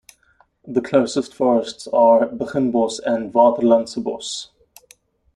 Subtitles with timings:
[0.67, 4.47] The closest forests are Beginbos and Waterlandsebos.